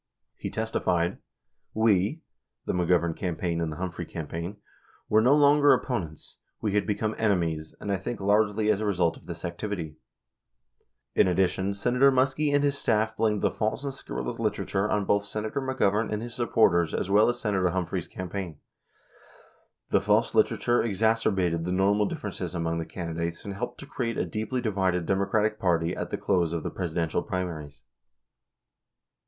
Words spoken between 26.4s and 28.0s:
of the Presiden tial primaries.